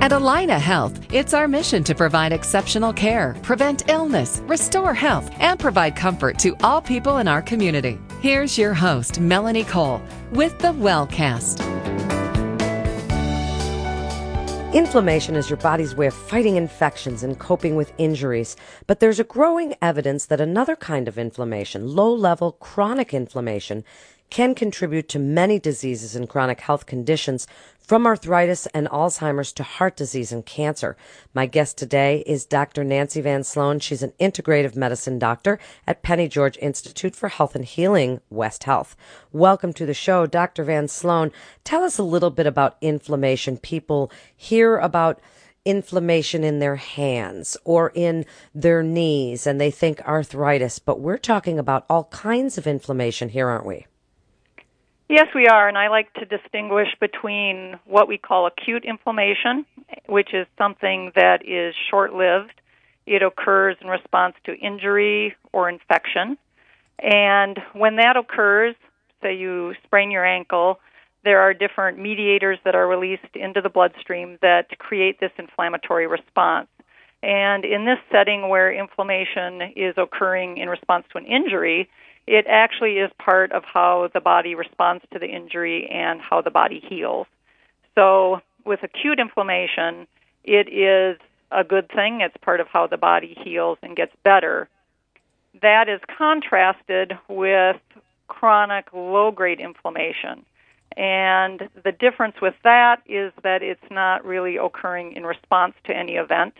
[0.00, 5.60] At Allina Health, it's our mission to provide exceptional care, prevent illness, restore health, and
[5.60, 7.98] provide comfort to all people in our community.
[8.22, 10.00] Here's your host, Melanie Cole,
[10.32, 11.60] with the Wellcast.
[14.72, 18.56] Inflammation is your body's way of fighting infections and coping with injuries.
[18.86, 23.84] But there's a growing evidence that another kind of inflammation, low level chronic inflammation,
[24.30, 27.46] can contribute to many diseases and chronic health conditions
[27.90, 30.96] from arthritis and Alzheimer's to heart disease and cancer.
[31.34, 32.84] My guest today is Dr.
[32.84, 33.80] Nancy Van Sloun.
[33.80, 38.94] She's an integrative medicine doctor at Penny George Institute for Health and Healing, West Health.
[39.32, 40.62] Welcome to the show, Dr.
[40.62, 41.32] Van Sloun.
[41.64, 43.56] Tell us a little bit about inflammation.
[43.56, 45.20] People hear about
[45.64, 51.58] inflammation in their hands or in their knees and they think arthritis, but we're talking
[51.58, 53.86] about all kinds of inflammation here, aren't we?
[55.10, 59.66] Yes, we are, and I like to distinguish between what we call acute inflammation,
[60.06, 62.52] which is something that is short lived.
[63.06, 66.38] It occurs in response to injury or infection.
[67.00, 68.76] And when that occurs,
[69.20, 70.78] say you sprain your ankle,
[71.24, 76.68] there are different mediators that are released into the bloodstream that create this inflammatory response.
[77.20, 81.90] And in this setting where inflammation is occurring in response to an injury,
[82.26, 86.50] it actually is part of how the body responds to the injury and how the
[86.50, 87.26] body heals.
[87.94, 90.06] So, with acute inflammation,
[90.44, 91.18] it is
[91.50, 92.20] a good thing.
[92.20, 94.68] It's part of how the body heals and gets better.
[95.62, 97.80] That is contrasted with
[98.28, 100.44] chronic low grade inflammation.
[100.96, 106.14] And the difference with that is that it's not really occurring in response to any
[106.14, 106.54] event.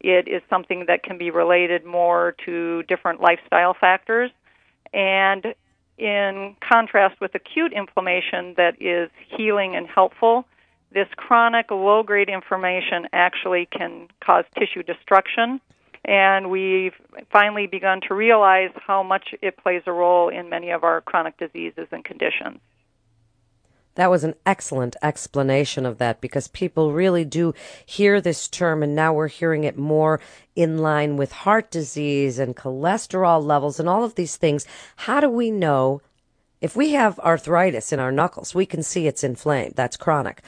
[0.00, 4.30] It is something that can be related more to different lifestyle factors
[4.92, 5.54] and
[5.98, 10.46] in contrast with acute inflammation that is healing and helpful,
[10.92, 15.60] this chronic low grade inflammation actually can cause tissue destruction.
[16.04, 16.94] And we've
[17.30, 21.36] finally begun to realize how much it plays a role in many of our chronic
[21.36, 22.58] diseases and conditions.
[24.00, 27.52] That was an excellent explanation of that because people really do
[27.84, 30.22] hear this term and now we're hearing it more
[30.56, 34.64] in line with heart disease and cholesterol levels and all of these things.
[34.96, 36.00] How do we know
[36.62, 39.74] if we have arthritis in our knuckles, we can see it's inflamed.
[39.76, 40.40] That's chronic.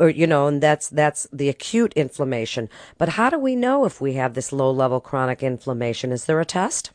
[0.00, 2.68] Or, you know, and that's, that's the acute inflammation.
[2.98, 6.10] But how do we know if we have this low level chronic inflammation?
[6.10, 6.90] Is there a test?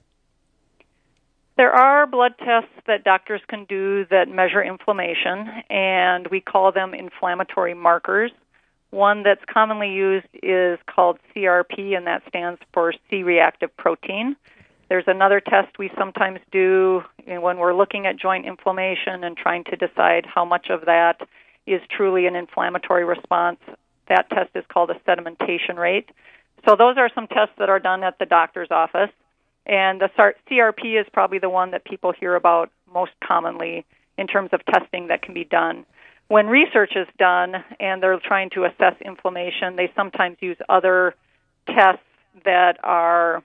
[1.61, 6.95] There are blood tests that doctors can do that measure inflammation, and we call them
[6.95, 8.31] inflammatory markers.
[8.89, 14.35] One that's commonly used is called CRP, and that stands for C reactive protein.
[14.89, 19.75] There's another test we sometimes do when we're looking at joint inflammation and trying to
[19.75, 21.21] decide how much of that
[21.67, 23.59] is truly an inflammatory response.
[24.09, 26.09] That test is called a sedimentation rate.
[26.67, 29.11] So, those are some tests that are done at the doctor's office.
[29.71, 30.09] And the
[30.49, 33.85] CRP is probably the one that people hear about most commonly
[34.17, 35.85] in terms of testing that can be done.
[36.27, 41.15] When research is done and they're trying to assess inflammation, they sometimes use other
[41.67, 42.03] tests
[42.43, 43.43] that are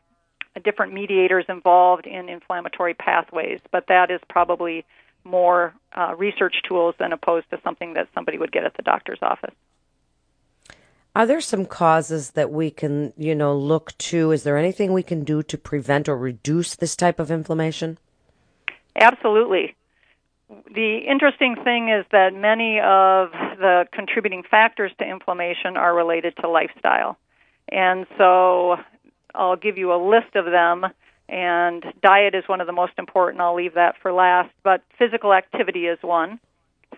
[0.64, 4.84] different mediators involved in inflammatory pathways, but that is probably
[5.22, 9.18] more uh, research tools than opposed to something that somebody would get at the doctor's
[9.22, 9.54] office.
[11.16, 14.32] Are there some causes that we can, you know, look to?
[14.32, 17.96] Is there anything we can do to prevent or reduce this type of inflammation?
[18.94, 19.74] Absolutely.
[20.50, 26.50] The interesting thing is that many of the contributing factors to inflammation are related to
[26.50, 27.16] lifestyle.
[27.72, 28.76] And so
[29.34, 30.84] I'll give you a list of them,
[31.30, 33.40] and diet is one of the most important.
[33.40, 36.40] I'll leave that for last, but physical activity is one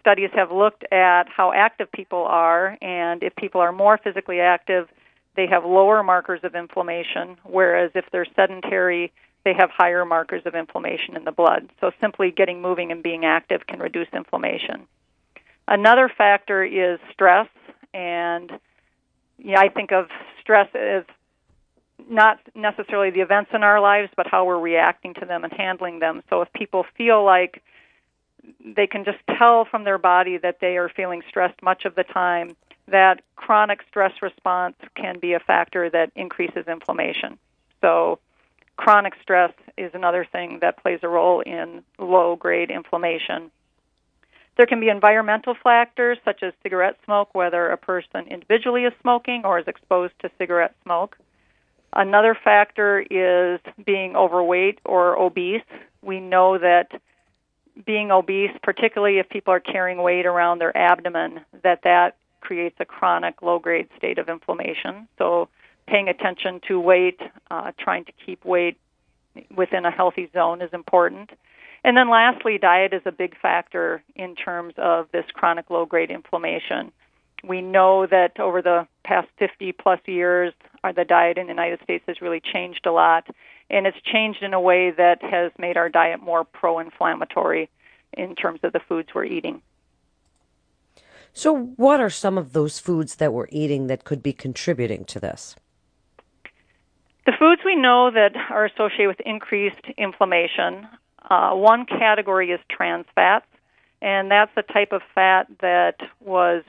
[0.08, 4.88] studies have looked at how active people are, and if people are more physically active,
[5.36, 9.12] they have lower markers of inflammation, whereas if they're sedentary,
[9.44, 11.69] they have higher markers of inflammation in the blood.
[11.78, 14.86] So simply getting moving and being active can reduce inflammation.
[15.66, 17.48] Another factor is stress,
[17.93, 18.50] and
[19.37, 20.06] yeah, I think of
[20.40, 21.05] stress as
[22.08, 25.99] not necessarily the events in our lives, but how we're reacting to them and handling
[25.99, 26.22] them.
[26.31, 27.62] So if people feel like
[28.64, 32.04] they can just tell from their body that they are feeling stressed much of the
[32.04, 32.56] time.
[32.88, 37.38] That chronic stress response can be a factor that increases inflammation.
[37.80, 38.18] So,
[38.76, 43.50] chronic stress is another thing that plays a role in low grade inflammation.
[44.56, 49.42] There can be environmental factors such as cigarette smoke, whether a person individually is smoking
[49.44, 51.16] or is exposed to cigarette smoke.
[51.92, 55.62] Another factor is being overweight or obese.
[56.02, 57.00] We know that
[57.84, 62.84] being obese, particularly if people are carrying weight around their abdomen, that that creates a
[62.84, 65.08] chronic low grade state of inflammation.
[65.19, 65.48] So,
[65.86, 67.20] paying attention to weight,
[67.50, 68.78] uh, trying to keep weight
[69.54, 71.30] within a healthy zone is important.
[71.84, 76.10] And then lastly, diet is a big factor in terms of this chronic low grade
[76.10, 76.92] inflammation.
[77.44, 80.52] We know that over the past 50 plus years,
[80.82, 83.28] uh, the diet in the United States has really changed a lot.
[83.70, 87.69] And it's changed in a way that has made our diet more pro inflammatory
[88.15, 89.62] in terms of the foods we're eating.
[91.32, 95.20] So, what are some of those foods that we're eating that could be contributing to
[95.20, 95.55] this?
[97.26, 100.88] The foods we know that are associated with increased inflammation,
[101.29, 103.47] uh, one category is trans fats,
[104.00, 106.62] and that's the type of fat that was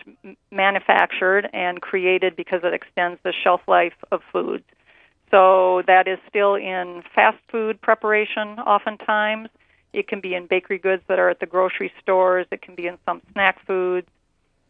[0.51, 4.65] manufactured and created because it extends the shelf life of foods.
[5.31, 9.49] So that is still in fast food preparation oftentimes.
[9.93, 12.47] It can be in bakery goods that are at the grocery stores.
[12.51, 14.07] It can be in some snack foods.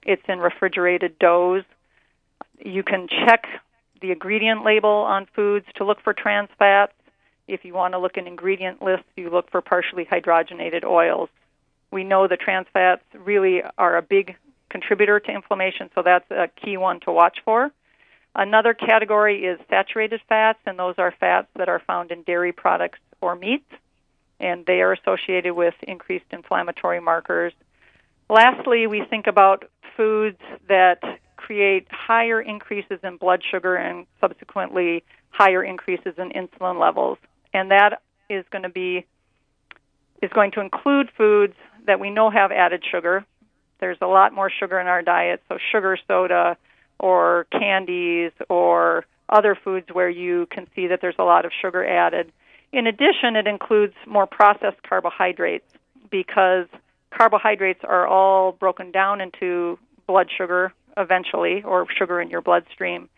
[0.03, 1.63] It's in refrigerated doughs.
[2.63, 3.47] You can check
[4.01, 6.93] the ingredient label on foods to look for trans fats.
[7.47, 11.29] If you want to look in ingredient lists, you look for partially hydrogenated oils.
[11.91, 14.35] We know the trans fats really are a big
[14.69, 17.71] contributor to inflammation, so that's a key one to watch for.
[18.35, 22.99] Another category is saturated fats, and those are fats that are found in dairy products
[23.21, 23.71] or meats,
[24.39, 27.53] and they are associated with increased inflammatory markers.
[28.29, 29.65] Lastly, we think about
[29.97, 31.01] foods that
[31.35, 37.17] create higher increases in blood sugar and subsequently higher increases in insulin levels.
[37.53, 39.05] And that is going to be
[40.21, 41.55] is going to include foods
[41.87, 43.25] that we know have added sugar.
[43.79, 46.57] There's a lot more sugar in our diet, so sugar soda
[46.99, 51.85] or candies or other foods where you can see that there's a lot of sugar
[51.85, 52.31] added.
[52.71, 55.65] In addition, it includes more processed carbohydrates
[56.09, 56.67] because
[57.11, 63.09] carbohydrates are all broken down into blood sugar eventually or sugar in your bloodstream.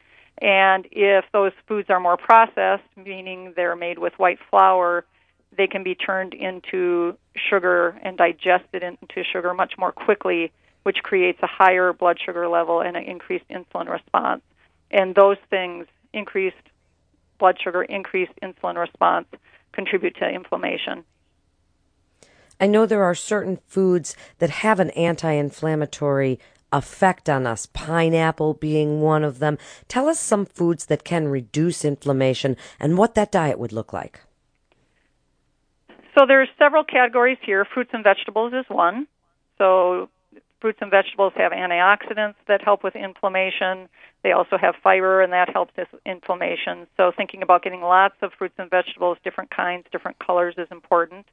[0.42, 5.06] And if those foods are more processed, meaning they're made with white flour,
[5.56, 10.51] they can be turned into sugar and digested into sugar much more quickly,
[10.83, 14.42] which creates a higher blood sugar level and an increased insulin response.
[14.89, 16.57] And those things, increased
[17.39, 19.28] blood sugar, increased insulin response,
[19.72, 21.04] contribute to inflammation.
[22.60, 26.39] I know there are certain foods that have an anti inflammatory
[26.72, 29.57] effect on us, pineapple being one of them.
[29.88, 34.22] Tell us some foods that can reduce inflammation and what that diet would look like.
[36.18, 37.66] So there's several categories here.
[37.66, 39.07] Fruits and vegetables is one.
[39.57, 40.10] So
[40.62, 43.90] fruits and vegetables have antioxidants that help with inflammation.
[44.24, 46.88] They also have fiber, and that helps with inflammation.
[46.96, 51.25] So thinking about getting lots of fruits and vegetables, different kinds, different colors, is important.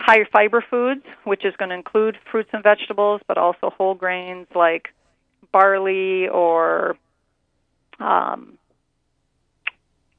[0.00, 4.46] Higher fiber foods, which is going to include fruits and vegetables, but also whole grains
[4.54, 4.88] like
[5.52, 6.96] barley or
[8.00, 8.58] um,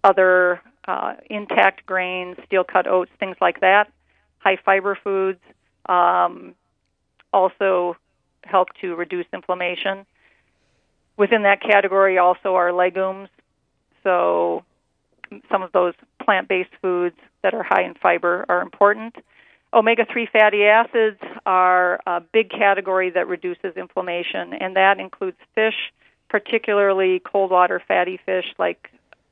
[0.04, 3.92] other uh, intact grains, steel cut oats, things like that.
[4.39, 5.39] High fiber foods
[5.88, 6.56] um,
[7.34, 7.98] also
[8.47, 10.05] help to reduce inflammation.
[11.17, 13.29] Within that category, also are legumes.
[14.03, 14.63] So,
[15.51, 19.15] some of those plant based foods that are high in fiber are important.
[19.73, 25.75] Omega 3 fatty acids are a big category that reduces inflammation, and that includes fish,
[26.29, 28.89] particularly cold water fatty fish like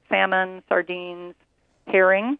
[0.10, 1.36] salmon, sardines,
[1.88, 2.38] herring.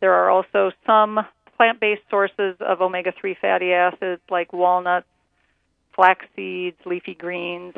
[0.00, 1.20] There are also some
[1.56, 5.06] plant based sources of omega 3 fatty acids like walnuts,
[5.98, 7.74] flax seeds, leafy greens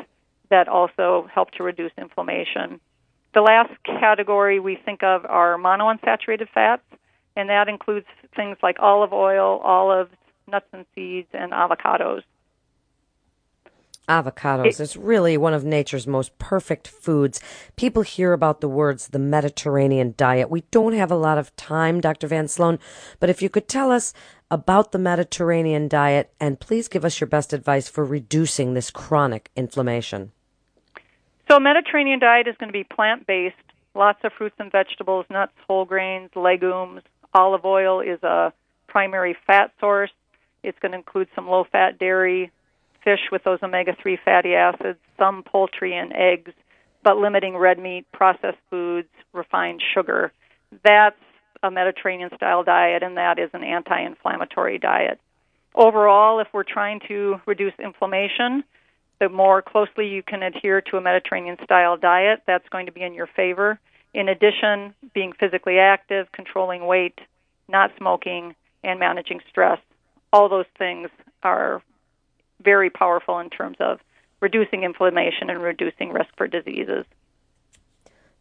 [0.51, 2.79] that also help to reduce inflammation.
[3.33, 6.83] The last category we think of are monounsaturated fats,
[7.35, 10.11] and that includes things like olive oil, olives,
[10.47, 12.21] nuts and seeds, and avocados
[14.11, 17.39] avocados is really one of nature's most perfect foods.
[17.77, 20.51] People hear about the words the Mediterranean diet.
[20.51, 22.27] We don't have a lot of time, Dr.
[22.27, 22.77] Van Sloun,
[23.21, 24.13] but if you could tell us
[24.49, 29.49] about the Mediterranean diet and please give us your best advice for reducing this chronic
[29.55, 30.33] inflammation.
[31.49, 33.55] So, a Mediterranean diet is going to be plant based,
[33.95, 37.01] lots of fruits and vegetables, nuts, whole grains, legumes.
[37.33, 38.51] Olive oil is a
[38.87, 40.11] primary fat source.
[40.63, 42.51] It's going to include some low fat dairy,
[43.03, 46.51] fish with those omega 3 fatty acids, some poultry and eggs,
[47.03, 50.31] but limiting red meat, processed foods, refined sugar.
[50.83, 51.15] That's
[51.63, 55.19] a Mediterranean style diet, and that is an anti inflammatory diet.
[55.75, 58.63] Overall, if we're trying to reduce inflammation,
[59.19, 63.03] the more closely you can adhere to a Mediterranean style diet, that's going to be
[63.03, 63.79] in your favor.
[64.13, 67.19] In addition, being physically active, controlling weight,
[67.69, 69.79] not smoking, and managing stress,
[70.33, 71.09] all those things
[71.43, 71.81] are
[72.63, 73.99] very powerful in terms of
[74.41, 77.05] reducing inflammation and reducing risk for diseases.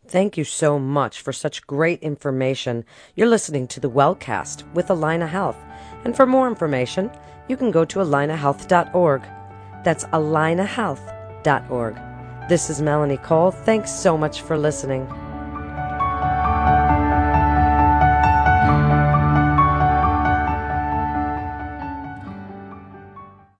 [0.07, 2.85] Thank you so much for such great information.
[3.15, 5.59] You're listening to the Wellcast with Allina Health.
[6.05, 7.11] And for more information,
[7.49, 9.23] you can go to allinahealth.org.
[9.85, 11.95] That's allinahealth.org.
[12.49, 13.53] This is Melanie Cole.
[13.53, 15.07] Thanks so much for listening.